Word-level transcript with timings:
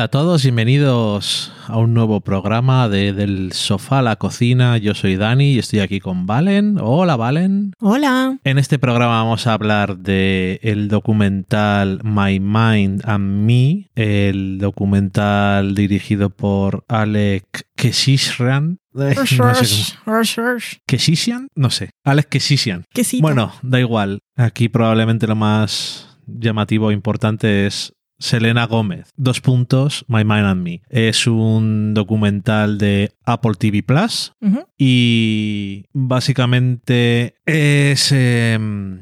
Hola 0.00 0.06
a 0.06 0.08
todos, 0.08 0.42
bienvenidos 0.44 1.52
a 1.66 1.76
un 1.76 1.92
nuevo 1.92 2.22
programa 2.22 2.88
de 2.88 3.12
Del 3.12 3.52
Sofá 3.52 3.98
a 3.98 4.02
la 4.02 4.16
Cocina. 4.16 4.78
Yo 4.78 4.94
soy 4.94 5.16
Dani 5.16 5.52
y 5.52 5.58
estoy 5.58 5.80
aquí 5.80 6.00
con 6.00 6.24
Valen. 6.24 6.78
Hola, 6.80 7.16
Valen. 7.16 7.74
Hola. 7.80 8.38
En 8.44 8.56
este 8.56 8.78
programa 8.78 9.22
vamos 9.22 9.46
a 9.46 9.52
hablar 9.52 9.98
de 9.98 10.58
el 10.62 10.88
documental 10.88 12.00
My 12.02 12.40
Mind 12.40 13.02
and 13.04 13.44
Me, 13.44 13.90
el 13.94 14.56
documental 14.56 15.74
dirigido 15.74 16.30
por 16.30 16.82
Alec 16.88 17.66
Keshishian. 17.76 18.78
Eh, 18.98 19.14
no 20.06 20.24
sé 20.24 20.80
Keshishian, 20.86 21.48
no 21.54 21.68
sé. 21.68 21.90
Alex 22.04 22.28
Keshishian. 22.30 22.84
Quesito. 22.90 23.20
Bueno, 23.20 23.52
da 23.60 23.78
igual. 23.78 24.20
Aquí 24.34 24.70
probablemente 24.70 25.26
lo 25.26 25.36
más 25.36 26.16
llamativo 26.26 26.90
e 26.90 26.94
importante 26.94 27.66
es 27.66 27.92
Selena 28.20 28.66
Gómez. 28.66 29.10
Dos 29.16 29.40
puntos, 29.40 30.04
My 30.06 30.24
Mind 30.24 30.46
and 30.46 30.62
Me. 30.62 30.82
Es 30.90 31.26
un 31.26 31.94
documental 31.94 32.78
de 32.78 33.12
Apple 33.24 33.54
TV 33.58 33.82
Plus 33.82 34.32
y 34.78 35.86
básicamente 35.92 37.34
es, 37.46 38.12
eh, 38.12 38.58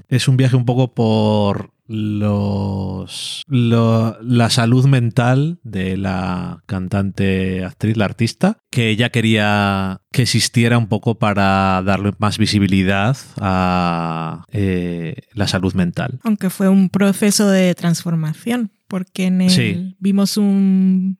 es 0.08 0.28
un 0.28 0.36
viaje 0.36 0.56
un 0.56 0.64
poco 0.64 0.94
por 0.94 1.72
los 1.90 3.42
lo- 3.48 4.16
la 4.22 4.50
salud 4.50 4.86
mental 4.86 5.58
de 5.62 5.96
la 5.96 6.62
cantante 6.66 7.64
actriz 7.64 7.96
la 7.96 8.04
artista 8.04 8.58
que 8.70 8.90
ella 8.90 9.08
quería 9.10 10.02
que 10.12 10.22
existiera 10.22 10.76
un 10.78 10.86
poco 10.88 11.18
para 11.18 11.82
darle 11.82 12.12
más 12.18 12.36
visibilidad 12.38 13.16
a 13.40 14.44
eh, 14.52 15.16
la 15.32 15.48
salud 15.48 15.72
mental 15.74 16.18
Aunque 16.24 16.50
fue 16.50 16.68
un 16.68 16.90
proceso 16.90 17.48
de 17.48 17.74
transformación, 17.74 18.70
porque 18.88 19.26
en 19.26 19.42
el, 19.42 19.50
Sí. 19.50 19.96
vimos 20.00 20.36
un 20.36 21.18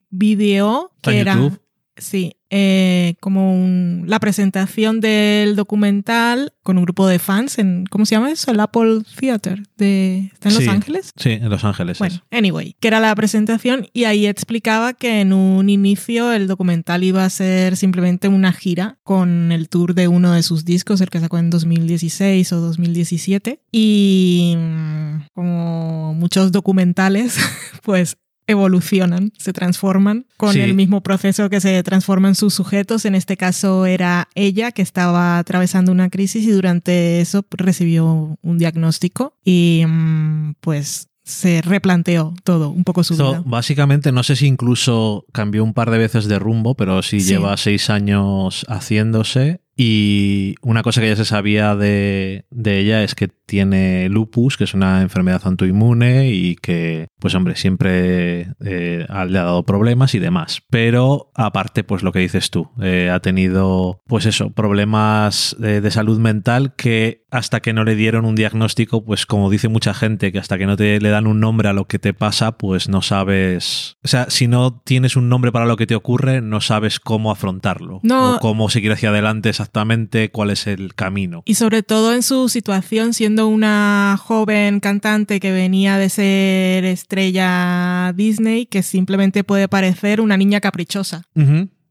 Está 0.97 1.13
que 1.13 1.19
era 1.21 1.35
YouTube. 1.35 1.61
Sí, 1.99 2.35
eh, 2.51 3.17
como 3.21 3.55
un- 3.55 4.05
la 4.07 4.19
presentación 4.21 5.01
del 5.01 5.55
documental 5.57 6.53
con 6.63 6.79
un 6.79 6.85
grupo 6.85 7.07
de 7.07 7.19
fans 7.19 7.59
en 7.59 7.85
¿cómo 7.91 8.07
se 8.07 8.15
llama 8.15 8.31
eso? 8.31 8.51
El 8.51 8.61
Apple 8.61 9.01
Theater 9.19 9.63
de 9.77 10.31
¿está 10.33 10.49
en 10.49 10.55
Los 10.55 10.65
Sí. 10.65 10.71
Ángeles? 10.71 11.13
sí 11.17 11.31
en 11.33 11.49
Los 11.51 11.65
Ángeles 11.65 11.99
Bueno, 11.99 12.15
es. 12.31 12.39
anyway, 12.39 12.75
que 12.81 12.89
era 12.89 13.01
la 13.01 13.15
presentación 13.15 13.87
y 13.93 14.05
ahí 14.05 14.27
explicaba 14.27 14.95
que 14.95 15.21
en 15.21 15.33
un 15.35 15.69
inicio 15.69 16.33
el 16.33 16.47
documental 16.47 17.05
iba 17.05 17.25
a 17.25 17.31
ser 17.31 17.77
simplemente 17.77 18.29
una 18.29 18.53
gira 18.53 18.99
con 19.03 19.53
el 19.53 19.69
tour 19.69 19.95
de 19.95 20.09
uno 20.09 20.33
de 20.33 20.43
sus 20.43 20.65
discos, 20.65 21.01
el 21.03 21.11
que 21.11 21.21
sacó 21.21 21.37
en 21.39 21.51
2016 21.51 22.53
o 22.53 22.61
2017. 22.61 23.61
Y 23.73 24.55
mm, 24.57 25.27
como 25.35 26.15
muchos 26.15 26.51
documentales, 26.53 27.37
pues 27.83 28.17
evolucionan, 28.49 29.33
se 29.39 29.53
transforman 29.53 30.27
con 30.37 30.53
Sí. 30.55 30.61
el 30.61 30.75
mismo 30.75 31.03
proceso 31.03 31.49
que 31.49 31.61
se 31.61 31.81
transforman 31.85 32.35
sus 32.35 32.55
sujetos. 32.55 33.05
En 33.05 33.15
este 33.15 33.37
caso 33.37 33.87
era 33.87 34.29
ella 34.35 34.73
que 34.73 34.83
estaba 34.83 35.39
atravesando 35.39 35.93
una 35.93 36.09
crisis 36.11 36.45
y 36.45 36.51
durante 36.51 37.21
eso 37.21 37.45
recibió 37.51 38.37
un 38.43 38.59
diagnóstico 38.59 39.35
y 39.45 39.85
mm, 39.87 40.55
pues 40.61 41.09
se 41.25 41.61
replanteó 41.61 42.33
todo, 42.43 42.71
un 42.71 42.85
poco 42.85 43.05
su 43.05 43.13
Esto, 43.13 43.31
vida. 43.33 43.43
básicamente, 43.45 44.13
no 44.13 44.23
sé 44.23 44.35
si 44.35 44.47
incluso 44.47 45.27
cambió 45.33 45.63
un 45.63 45.75
par 45.75 45.91
de 45.91 45.99
veces 45.99 46.27
de 46.27 46.39
rumbo, 46.39 46.75
pero 46.75 47.03
sí, 47.03 47.21
Sí. 47.21 47.29
lleva 47.35 47.55
seis 47.59 47.91
años 47.91 48.65
haciéndose. 48.67 49.61
Y 49.81 50.57
una 50.61 50.83
cosa 50.83 51.01
que 51.01 51.09
ya 51.09 51.15
se 51.15 51.25
sabía 51.25 51.77
de, 51.77 52.47
de 52.51 52.81
ella 52.81 53.05
es 53.05 53.15
que 53.15 53.29
tiene 53.29 54.09
lupus, 54.09 54.57
que 54.57 54.65
es 54.65 54.75
una 54.75 55.03
enfermedad 55.03 55.41
autoinmune 55.45 56.29
y 56.29 56.57
que, 56.57 57.07
pues 57.21 57.35
hombre, 57.37 57.55
siempre 57.55 58.49
eh, 58.61 59.07
le 59.09 59.39
ha 59.39 59.45
dado 59.45 59.63
problemas 59.65 60.17
y 60.17 60.19
demás. 60.19 60.63
Pero 60.69 61.31
aparte, 61.35 61.85
pues 61.85 62.03
lo 62.03 62.11
que 62.11 62.19
dices 62.19 62.51
tú, 62.51 62.71
eh, 62.83 63.09
ha 63.11 63.21
tenido, 63.21 64.03
pues 64.07 64.27
eso, 64.27 64.51
problemas 64.51 65.57
eh, 65.63 65.81
de 65.81 65.91
salud 65.93 66.19
mental 66.19 66.75
que 66.75 67.25
hasta 67.31 67.61
que 67.61 67.73
no 67.73 67.85
le 67.85 67.95
dieron 67.95 68.25
un 68.25 68.35
diagnóstico, 68.35 69.05
pues 69.05 69.27
como 69.27 69.49
dice 69.49 69.69
mucha 69.69 69.95
gente, 69.95 70.33
que 70.33 70.39
hasta 70.39 70.59
que 70.59 70.67
no 70.67 70.77
te 70.77 71.01
le 71.01 71.09
dan 71.09 71.27
un 71.27 71.41
nombre 71.41 71.69
a 71.69 71.73
lo 71.73 71.87
que 71.87 71.99
te 71.99 72.15
pasa, 72.15 72.59
pues 72.59 72.89
no 72.89 73.01
sabes. 73.01 73.97
O 74.05 74.09
sea, 74.09 74.29
si 74.29 74.49
no 74.49 74.81
tienes 74.81 75.17
un 75.17 75.29
nombre 75.29 75.53
para 75.53 75.67
lo 75.67 75.77
que 75.77 75.87
te 75.87 75.95
ocurre, 75.95 76.41
no 76.41 76.61
sabes 76.61 77.01
cómo 77.01 77.31
afrontarlo. 77.31 78.01
No. 78.03 78.37
O 78.37 78.39
cómo 78.41 78.69
seguir 78.71 78.93
hacia 78.93 79.11
adelante 79.11 79.51
exactamente, 79.69 80.31
cuál 80.31 80.51
es 80.51 80.67
el 80.67 80.95
camino. 80.95 81.43
Y 81.45 81.55
sobre 81.55 81.83
todo 81.83 82.15
en 82.15 82.23
su 82.23 82.49
situación, 82.49 83.13
siendo 83.13 83.47
una 83.49 84.17
joven 84.19 84.81
cantante 84.81 85.41
que 85.41 85.53
venía 85.53 85.99
de 85.99 86.09
ser 86.09 86.85
estrella 86.87 88.15
Disney, 88.17 88.65
que 88.65 88.83
simplemente 88.83 89.45
puede 89.45 89.69
parecer 89.69 90.23
una 90.23 90.39
niña 90.39 90.61
caprichosa. 90.61 91.25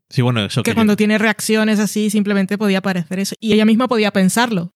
Sí, 0.10 0.22
bueno, 0.22 0.44
eso 0.44 0.64
Que 0.64 0.72
que 0.72 0.76
cuando 0.76 0.96
tiene 0.96 1.18
reacciones 1.18 1.80
así, 1.80 2.10
simplemente 2.10 2.58
podía 2.58 2.82
parecer 2.82 3.20
eso. 3.20 3.36
Y 3.40 3.54
ella 3.54 3.66
misma 3.66 3.88
podía 3.88 4.12
pensarlo. 4.12 4.74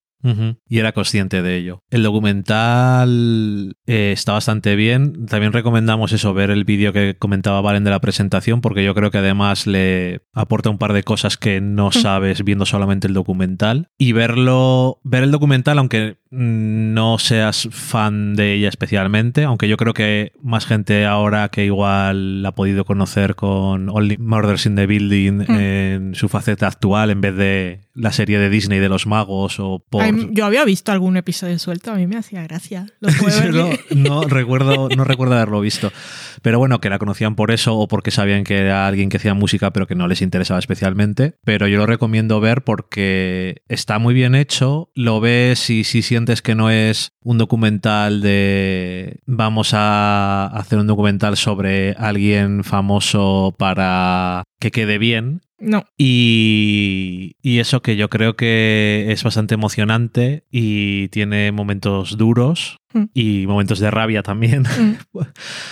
Y 0.67 0.79
era 0.79 0.91
consciente 0.91 1.41
de 1.41 1.57
ello. 1.57 1.83
El 1.89 2.03
documental 2.03 3.75
eh, 3.87 4.11
está 4.13 4.33
bastante 4.33 4.75
bien. 4.75 5.25
También 5.25 5.53
recomendamos 5.53 6.11
eso, 6.13 6.33
ver 6.33 6.51
el 6.51 6.63
vídeo 6.63 6.93
que 6.93 7.15
comentaba 7.17 7.61
Valen 7.61 7.83
de 7.83 7.91
la 7.91 8.01
presentación, 8.01 8.61
porque 8.61 8.83
yo 8.83 8.93
creo 8.93 9.11
que 9.11 9.17
además 9.17 9.67
le 9.67 10.21
aporta 10.33 10.69
un 10.69 10.77
par 10.77 10.93
de 10.93 11.03
cosas 11.03 11.37
que 11.37 11.61
no 11.61 11.91
sabes 11.91 12.43
viendo 12.43 12.65
solamente 12.65 13.07
el 13.07 13.13
documental. 13.13 13.89
Y 13.97 14.11
verlo, 14.13 14.99
ver 15.03 15.23
el 15.23 15.31
documental, 15.31 15.79
aunque 15.79 16.17
mm, 16.29 16.93
no 16.93 17.17
seas 17.17 17.67
fan 17.71 18.35
de 18.35 18.53
ella 18.53 18.69
especialmente, 18.69 19.43
aunque 19.43 19.67
yo 19.67 19.77
creo 19.77 19.93
que 19.93 20.33
más 20.41 20.65
gente 20.65 21.05
ahora 21.05 21.49
que 21.49 21.65
igual 21.65 22.41
la 22.43 22.49
ha 22.49 22.55
podido 22.55 22.85
conocer 22.85 23.35
con 23.35 23.89
Only 23.89 24.17
Murders 24.17 24.65
in 24.65 24.75
the 24.75 24.87
Building 24.87 25.41
Mm. 25.47 25.59
en 25.59 26.15
su 26.15 26.29
faceta 26.29 26.67
actual 26.67 27.09
en 27.11 27.21
vez 27.21 27.35
de 27.35 27.79
la 27.93 28.11
serie 28.11 28.39
de 28.39 28.49
Disney 28.49 28.79
de 28.79 28.89
los 28.89 29.07
magos 29.07 29.59
o 29.59 29.83
por... 29.89 30.03
Ay, 30.03 30.29
Yo 30.31 30.45
había 30.45 30.65
visto 30.65 30.91
algún 30.91 31.17
episodio 31.17 31.57
suelto, 31.59 31.91
a 31.91 31.95
mí 31.95 32.07
me 32.07 32.17
hacía 32.17 32.43
gracia. 32.43 32.87
Yo 33.01 33.51
no, 33.51 33.69
no 33.95 34.23
recuerdo, 34.23 34.89
no 34.89 35.03
recuerdo 35.03 35.35
haberlo 35.35 35.61
visto. 35.61 35.91
Pero 36.41 36.59
bueno, 36.59 36.79
que 36.79 36.89
la 36.89 36.99
conocían 36.99 37.35
por 37.35 37.51
eso 37.51 37.77
o 37.77 37.87
porque 37.87 38.11
sabían 38.11 38.43
que 38.43 38.57
era 38.57 38.87
alguien 38.87 39.09
que 39.09 39.17
hacía 39.17 39.33
música 39.33 39.71
pero 39.71 39.87
que 39.87 39.95
no 39.95 40.07
les 40.07 40.21
interesaba 40.21 40.59
especialmente. 40.59 41.35
Pero 41.43 41.67
yo 41.67 41.77
lo 41.77 41.85
recomiendo 41.85 42.39
ver 42.39 42.63
porque 42.63 43.61
está 43.67 43.99
muy 43.99 44.13
bien 44.13 44.35
hecho. 44.35 44.89
Lo 44.95 45.19
ves 45.19 45.69
y 45.69 45.83
si 45.83 46.01
sientes 46.01 46.41
que 46.41 46.55
no 46.55 46.69
es 46.69 47.11
un 47.23 47.37
documental 47.37 48.21
de 48.21 49.19
vamos 49.25 49.73
a 49.73 50.47
hacer 50.47 50.79
un 50.79 50.87
documental 50.87 51.37
sobre 51.37 51.93
alguien 51.93 52.63
famoso 52.63 53.53
para 53.57 54.43
que 54.59 54.71
quede 54.71 54.97
bien, 54.97 55.41
No, 55.63 55.83
y, 55.95 57.35
y 57.43 57.59
eso 57.59 57.83
que 57.83 57.95
yo 57.95 58.09
creo 58.09 58.35
que 58.35 59.05
es 59.09 59.23
bastante 59.23 59.53
emocionante 59.53 60.43
y 60.49 61.09
tiene 61.09 61.51
momentos 61.51 62.17
duros 62.17 62.80
Mm. 62.93 63.03
y 63.13 63.47
momentos 63.47 63.79
de 63.79 63.89
rabia 63.91 64.23
también. 64.23 64.63
Mm. 64.63 64.97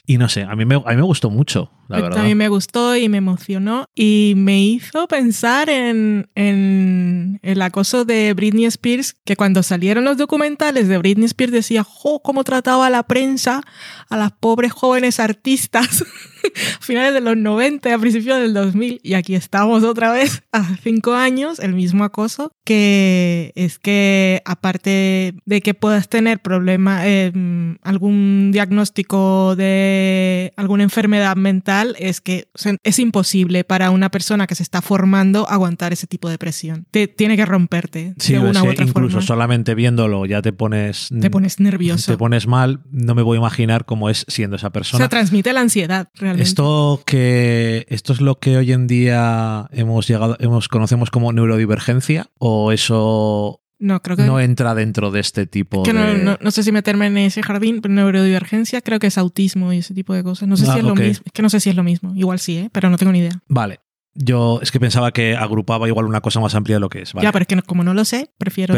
Y 0.06 0.18
no 0.18 0.27
sé, 0.27 0.42
a 0.44 0.56
mí 0.56 0.66
me, 0.66 0.75
a 0.75 0.89
mí 0.89 0.95
me 0.95 1.04
gustó 1.04 1.30
mucho, 1.30 1.71
la 1.88 2.01
verdad. 2.01 2.18
También 2.18 2.38
me 2.38 2.48
gustó 2.48 2.95
y 2.95 3.10
me 3.10 3.18
emocionó 3.18 3.86
y 3.94 4.33
me 4.36 4.60
hizo 4.60 5.07
pensar 5.07 5.69
en, 5.69 6.30
en 6.33 7.39
el 7.44 7.62
acoso 7.62 8.06
de 8.06 8.33
Britney 8.33 8.66
Spears, 8.66 9.16
que 9.25 9.36
cuando 9.36 9.62
salieron 9.62 10.06
los 10.06 10.18
documentales 10.18 10.88
de 10.88 10.98
Britney 10.98 11.25
Spears 11.25 11.54
decía, 11.54 11.83
jo, 11.83 12.21
cómo 12.24 12.44
trataba 12.44 12.89
la 12.89 13.04
prensa 13.04 13.62
a 14.10 14.18
las 14.18 14.31
pobres 14.31 14.72
jóvenes 14.72 15.19
artistas 15.19 16.04
a 16.80 16.83
finales 16.83 17.13
de 17.13 17.22
los 17.22 17.38
90, 17.38 17.94
a 17.94 18.00
principios 18.00 18.39
del 18.39 18.54
2000 18.54 19.01
y 19.04 19.13
aquí 19.13 19.36
estamos 19.36 19.83
otra 19.83 20.12
vez 20.12 20.44
hace 20.51 20.75
cinco 20.81 21.13
años, 21.13 21.60
el 21.60 21.74
mismo 21.74 22.04
acoso, 22.04 22.51
que 22.65 23.51
es 23.56 23.80
que 23.80 24.42
aparte 24.45 25.36
de 25.45 25.62
que 25.62 25.74
puedas 25.74 26.10
tener 26.10 26.39
problema, 26.39 27.06
eh, 27.09 27.75
algún 27.81 28.51
diagnóstico 28.53 29.56
de 29.56 30.53
alguna 30.56 30.83
enfermedad 30.83 31.35
mental, 31.35 31.95
es 32.00 32.21
que 32.21 32.47
o 32.53 32.57
sea, 32.57 32.75
es 32.83 33.00
imposible 33.00 33.63
para 33.63 33.89
una 33.89 34.09
persona 34.11 34.45
que 34.45 34.56
se 34.56 34.63
está 34.63 34.81
formando 34.81 35.50
aguantar 35.50 35.91
ese 35.91 36.07
tipo 36.07 36.29
de 36.29 36.38
presión. 36.38 36.85
Te, 36.91 37.07
tiene 37.07 37.35
que 37.35 37.45
romperte 37.45 38.13
Sí, 38.19 38.33
de 38.33 38.39
es 38.39 38.45
una 38.45 38.61
u 38.61 38.65
que 38.65 38.71
otra 38.71 38.85
incluso 38.85 39.13
forma. 39.13 39.27
solamente 39.27 39.75
viéndolo 39.75 40.25
ya 40.25 40.41
te 40.41 40.53
pones... 40.53 41.09
Te 41.19 41.29
pones 41.29 41.59
nervioso. 41.59 42.11
Te 42.11 42.17
pones 42.17 42.45
mal, 42.47 42.81
no 42.91 43.15
me 43.15 43.21
voy 43.23 43.38
a 43.38 43.39
imaginar 43.39 43.85
cómo 43.85 44.09
es 44.09 44.25
siendo 44.27 44.55
esa 44.57 44.67
o 44.67 44.71
persona. 44.71 45.00
sea, 45.00 45.09
transmite 45.09 45.51
la 45.53 45.62
ansiedad, 45.62 46.09
realmente. 46.15 46.44
Esto 46.44 47.01
que 47.05 47.85
esto 47.89 48.13
es 48.13 48.21
lo 48.21 48.39
que 48.39 48.57
hoy 48.57 48.71
en 48.71 48.88
día 48.88 49.67
hemos 49.71 50.07
llegado, 50.07 50.38
hemos 50.39 50.67
conocemos 50.67 51.09
como 51.09 51.33
neurodivergencia 51.33 52.27
o 52.38 52.71
eso 52.71 53.62
no, 53.79 54.01
creo 54.01 54.17
que 54.17 54.23
no 54.25 54.39
entra 54.39 54.75
dentro 54.75 55.09
de 55.11 55.19
este 55.21 55.45
tipo 55.47 55.83
que 55.83 55.93
no, 55.93 56.03
de 56.05 56.17
no- 56.23 56.37
no 56.41 56.51
sé 56.51 56.63
si 56.63 56.71
meterme 56.71 57.07
en 57.07 57.17
ese 57.17 57.41
jardín, 57.41 57.81
pero 57.81 57.93
neurodivergencia 57.93 58.81
creo 58.81 58.99
que 58.99 59.07
es 59.07 59.17
autismo 59.17 59.71
y 59.73 59.77
ese 59.79 59.93
tipo 59.93 60.13
de 60.13 60.23
cosas. 60.23 60.47
No 60.47 60.57
sé 60.57 60.65
Ah, 60.69 60.73
si 60.73 60.79
es 60.79 60.83
ok. 60.85 60.89
lo 60.89 60.95
mismo. 60.95 61.23
Es 61.25 61.31
que 61.31 61.41
no 61.41 61.49
sé 61.49 61.59
si 61.59 61.69
es 61.69 61.75
lo 61.75 61.83
mismo. 61.83 62.13
Igual 62.15 62.39
sí, 62.39 62.57
¿eh? 62.57 62.69
pero 62.71 62.89
no 62.89 62.97
tengo 62.97 63.11
ni 63.11 63.19
idea. 63.19 63.41
Vale. 63.47 63.79
Yo 64.13 64.59
es 64.61 64.71
que 64.71 64.79
pensaba 64.79 65.11
que 65.11 65.35
agrupaba 65.35 65.88
igual 65.88 66.06
una 66.06 66.21
cosa 66.21 66.39
más 66.39 66.56
amplia 66.56 66.77
de 66.77 66.79
lo 66.79 66.89
que 66.89 67.01
es. 67.01 67.13
Vale. 67.13 67.25
Ya, 67.25 67.31
pero 67.31 67.44
es 67.44 67.47
que 67.47 67.61
como 67.61 67.83
no 67.83 67.94
lo 67.94 68.06
sé, 68.06 68.31
prefiero 68.38 68.75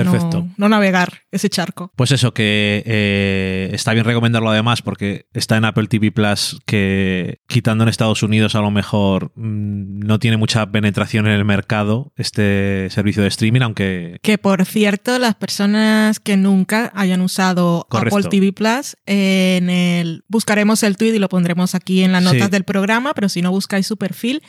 no, 0.57 0.69
navegar 0.69 1.23
ese 1.31 1.49
charco. 1.49 1.91
Pues 1.95 2.11
eso, 2.11 2.33
que 2.33 2.83
eh, 2.85 3.69
está 3.73 3.93
bien 3.93 4.05
recomendarlo 4.05 4.49
además 4.49 4.81
porque 4.81 5.27
está 5.33 5.57
en 5.57 5.65
Apple 5.65 5.87
TV 5.87 6.11
Plus 6.11 6.59
que 6.65 7.41
quitando 7.47 7.83
en 7.83 7.89
Estados 7.89 8.23
Unidos 8.23 8.55
a 8.55 8.61
lo 8.61 8.71
mejor 8.71 9.31
mm, 9.35 9.99
no 9.99 10.19
tiene 10.19 10.37
mucha 10.37 10.71
penetración 10.71 11.27
en 11.27 11.33
el 11.33 11.45
mercado 11.45 12.13
este 12.15 12.89
servicio 12.89 13.23
de 13.23 13.29
streaming, 13.29 13.61
aunque 13.61 14.19
Que 14.21 14.37
por 14.37 14.65
cierto, 14.65 15.19
las 15.19 15.35
personas 15.35 16.19
que 16.19 16.37
nunca 16.37 16.91
hayan 16.95 17.21
usado 17.21 17.87
Correcto. 17.89 18.17
Apple 18.17 18.29
TV 18.29 18.53
Plus, 18.53 18.97
en 19.05 19.69
el 19.69 20.00
buscaremos 20.27 20.83
el 20.83 20.97
tweet 20.97 21.15
y 21.15 21.19
lo 21.19 21.29
pondremos 21.29 21.75
aquí 21.75 22.03
en 22.03 22.11
las 22.11 22.23
notas 22.23 22.45
Sí. 22.47 22.51
del 22.51 22.63
programa, 22.63 23.13
pero 23.13 23.29
si 23.29 23.41
no 23.41 23.51
buscáis 23.51 23.87
su 23.87 23.97
perfil, 23.97 24.41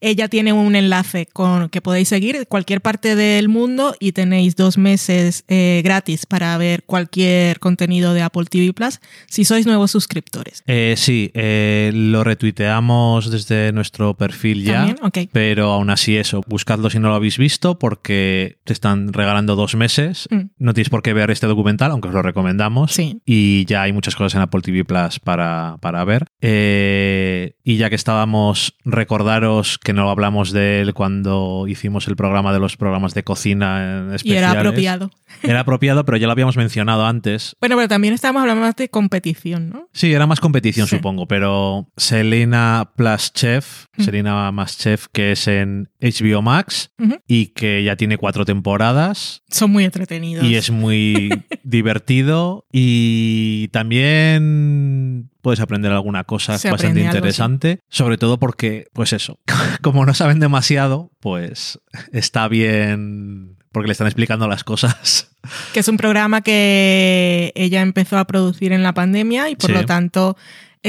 ella 0.00 0.28
tiene 0.28 0.52
un 0.52 0.76
enlace 0.76 1.26
con 1.26 1.68
que 1.70 1.80
podéis 1.80 2.08
seguir 2.08 2.36
en 2.36 2.44
cualquier 2.44 2.80
parte 2.80 3.16
del 3.16 3.48
mundo 3.48 3.96
y 3.98 4.12
tenéis 4.12 4.54
dos 4.54 4.78
meses 4.78 5.44
eh, 5.48 5.80
gratis 5.82 6.24
para 6.26 6.56
ver 6.56 6.84
cualquier 6.84 7.58
contenido 7.58 8.14
de 8.14 8.22
Apple 8.22 8.44
TV 8.48 8.72
Plus 8.72 9.00
si 9.28 9.44
sois 9.44 9.66
nuevos 9.66 9.90
suscriptores. 9.90 10.62
eh, 10.66 10.94
sí, 10.96 11.30
eh, 11.34 11.90
lo 11.94 12.22
retuiteamos 12.22 13.30
desde 13.30 13.72
nuestro 13.72 14.14
perfil 14.14 14.62
ya. 14.64 14.94
Pero 15.32 15.72
aún 15.72 15.90
así 15.90 16.16
eso, 16.16 16.42
buscadlo 16.46 16.90
si 16.90 16.98
no 16.98 17.08
lo 17.08 17.14
habéis 17.14 17.38
visto 17.38 17.78
porque 17.78 18.58
te 18.64 18.72
están 18.72 19.12
regalando 19.12 19.56
dos 19.56 19.74
meses. 19.74 20.28
Mm. 20.30 20.40
No 20.58 20.74
tienes 20.74 20.90
por 20.90 21.02
qué 21.02 21.12
ver 21.12 21.30
este 21.30 21.46
documental, 21.46 21.90
aunque 21.90 22.08
os 22.08 22.14
lo 22.14 22.22
recomendamos. 22.22 22.92
Sí. 22.92 23.20
Y 23.26 23.64
ya 23.66 23.82
hay 23.82 23.92
muchas 23.92 24.14
cosas 24.14 24.34
en 24.36 24.42
Apple 24.42 24.60
TV 24.62 24.84
Plus 24.84 25.07
para, 25.18 25.76
para 25.80 26.04
ver. 26.04 26.26
Eh, 26.40 27.54
y 27.64 27.76
ya 27.76 27.88
que 27.88 27.96
estábamos, 27.96 28.74
recordaros 28.84 29.78
que 29.78 29.92
no 29.92 30.10
hablamos 30.10 30.52
de 30.52 30.80
él 30.80 30.94
cuando 30.94 31.66
hicimos 31.66 32.08
el 32.08 32.16
programa 32.16 32.52
de 32.52 32.60
los 32.60 32.76
programas 32.76 33.14
de 33.14 33.24
cocina 33.24 33.98
en 34.00 34.12
Y 34.12 34.14
especiales. 34.16 34.50
era 34.50 34.60
apropiado. 34.60 35.10
Era 35.42 35.60
apropiado, 35.60 36.04
pero 36.04 36.16
ya 36.16 36.26
lo 36.26 36.32
habíamos 36.32 36.56
mencionado 36.56 37.06
antes. 37.06 37.56
Bueno, 37.60 37.76
pero 37.76 37.88
también 37.88 38.14
estábamos 38.14 38.40
hablando 38.42 38.62
más 38.62 38.76
de 38.76 38.88
competición, 38.88 39.70
¿no? 39.70 39.88
Sí, 39.92 40.12
era 40.12 40.26
más 40.26 40.40
competición, 40.40 40.86
Sí. 40.86 40.96
supongo, 40.96 41.26
pero 41.28 41.88
Selena 41.96 42.92
Plus 42.96 43.32
Chef, 43.32 43.86
Mm. 43.96 44.02
Selena 44.02 44.52
más 44.52 44.78
Chef, 44.78 45.06
que 45.12 45.32
es 45.32 45.46
en 45.48 45.88
HBO 46.00 46.42
Max 46.42 46.90
y 47.26 47.46
que 47.48 47.82
ya 47.84 47.96
tiene 47.96 48.16
cuatro 48.16 48.44
temporadas 48.44 49.42
Son 49.50 49.70
muy 49.70 49.84
entretenidos. 49.84 50.44
y 50.44 50.54
es 50.54 50.70
muy 50.70 51.28
divertido 51.64 52.64
y 52.72 53.68
también 53.68 55.30
puedes 55.42 55.60
aprender 55.60 55.92
alguna 55.92 56.24
cosa 56.24 56.58
Se 56.58 56.70
bastante 56.70 57.00
algo, 57.06 57.16
interesante, 57.16 57.80
sobre 57.88 58.18
todo 58.18 58.38
porque, 58.38 58.86
pues 58.92 59.12
eso, 59.12 59.38
como 59.82 60.04
no 60.06 60.14
saben 60.14 60.40
demasiado, 60.40 61.10
pues 61.20 61.78
está 62.12 62.48
bien 62.48 63.57
porque 63.78 63.88
le 63.88 63.92
están 63.92 64.06
explicando 64.08 64.46
las 64.48 64.64
cosas. 64.64 65.28
que 65.72 65.80
es 65.80 65.88
un 65.88 65.96
programa 65.96 66.40
que 66.42 67.52
ella 67.54 67.80
empezó 67.80 68.18
a 68.18 68.26
producir 68.26 68.72
en 68.72 68.82
la 68.82 68.92
pandemia 68.92 69.48
y 69.50 69.56
por 69.56 69.70
Sí. 69.70 69.76
lo 69.76 69.86
tanto 69.86 70.36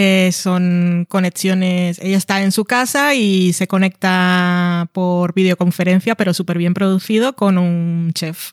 eh, 0.02 0.32
son 0.32 1.06
conexiones. 1.10 2.00
Ella 2.00 2.16
está 2.16 2.42
en 2.42 2.54
su 2.54 2.64
casa 2.64 3.16
y 3.16 3.52
se 3.52 3.68
conecta 3.68 4.88
por 4.94 5.34
videoconferencia, 5.34 6.16
pero 6.16 6.34
súper 6.34 6.58
bien 6.58 6.74
producido, 6.74 7.34
con 7.34 7.58
un 7.58 8.12
chef 8.14 8.52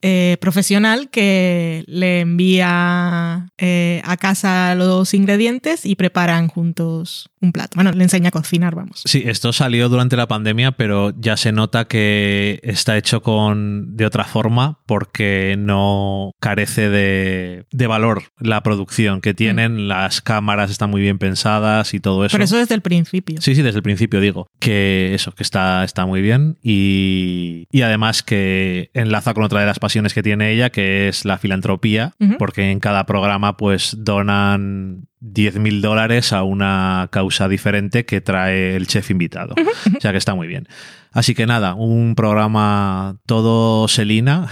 eh, 0.00 0.38
profesional 0.40 1.10
que 1.10 1.84
le 1.86 2.20
envía 2.20 3.50
eh, 3.58 4.00
a 4.06 4.16
casa 4.16 4.74
los 4.74 5.12
ingredientes 5.12 5.84
y 5.84 5.96
preparan 5.96 6.48
juntos 6.48 7.28
un 7.42 7.52
plato. 7.52 7.74
Bueno, 7.74 7.92
le 7.92 8.02
enseña 8.02 8.28
a 8.28 8.32
cocinar, 8.32 8.74
vamos. 8.74 9.02
Sí, 9.04 9.22
esto 9.26 9.52
salió 9.52 9.90
durante 9.90 10.16
la 10.16 10.26
pandemia, 10.26 10.72
pero 10.72 11.12
ya 11.18 11.36
se 11.36 11.52
nota 11.52 11.84
que 11.84 12.58
está 12.62 12.96
hecho 12.96 13.20
con 13.20 13.96
de 13.96 14.06
otra 14.06 14.24
forma 14.24 14.78
porque 14.86 15.56
no 15.58 16.32
carece 16.40 16.88
de, 16.88 17.66
de 17.70 17.86
valor 17.86 18.22
la 18.38 18.62
producción 18.62 19.20
que 19.20 19.34
tienen, 19.34 19.88
las 19.88 20.22
cámaras 20.22 20.70
están 20.70 20.85
muy 20.86 21.00
bien 21.00 21.18
pensadas 21.18 21.94
y 21.94 22.00
todo 22.00 22.24
eso. 22.24 22.32
Pero 22.32 22.44
eso 22.44 22.56
desde 22.56 22.74
el 22.74 22.82
principio. 22.82 23.40
Sí, 23.40 23.54
sí, 23.54 23.62
desde 23.62 23.78
el 23.78 23.82
principio 23.82 24.20
digo 24.20 24.48
que 24.58 25.14
eso, 25.14 25.32
que 25.32 25.42
está, 25.42 25.84
está 25.84 26.06
muy 26.06 26.22
bien 26.22 26.58
y, 26.62 27.66
y 27.70 27.82
además 27.82 28.22
que 28.22 28.90
enlaza 28.94 29.34
con 29.34 29.44
otra 29.44 29.60
de 29.60 29.66
las 29.66 29.78
pasiones 29.78 30.14
que 30.14 30.22
tiene 30.22 30.52
ella, 30.52 30.70
que 30.70 31.08
es 31.08 31.24
la 31.24 31.38
filantropía, 31.38 32.14
porque 32.38 32.70
en 32.70 32.80
cada 32.80 33.06
programa 33.06 33.56
pues 33.56 33.96
donan 33.98 35.08
10.000 35.20 35.80
dólares 35.80 36.32
a 36.32 36.42
una 36.42 37.08
causa 37.10 37.48
diferente 37.48 38.04
que 38.04 38.20
trae 38.20 38.76
el 38.76 38.86
chef 38.86 39.10
invitado. 39.10 39.54
O 39.96 40.00
sea 40.00 40.12
que 40.12 40.18
está 40.18 40.34
muy 40.34 40.46
bien. 40.46 40.68
Así 41.12 41.34
que 41.34 41.46
nada, 41.46 41.74
un 41.74 42.14
programa 42.14 43.16
todo 43.26 43.88
Selina. 43.88 44.48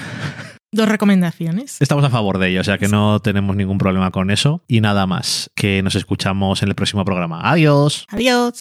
Dos 0.75 0.89
recomendaciones. 0.89 1.81
Estamos 1.81 2.05
a 2.05 2.11
favor 2.11 2.39
de 2.39 2.49
ello, 2.49 2.61
o 2.61 2.65
sea 2.65 2.79
que 2.79 2.89
no 2.89 3.21
tenemos 3.21 3.55
ningún 3.55 3.79
problema 3.79 4.11
con 4.11 4.33
eso. 4.33 4.65
Y 4.67 4.81
nada 4.81 5.07
más, 5.07 5.49
que 5.55 5.83
nos 5.85 5.95
escuchamos 5.95 6.65
en 6.65 6.69
el 6.69 6.75
próximo 6.75 7.05
programa. 7.05 7.41
Adiós. 7.49 8.07
Adiós. 8.11 8.61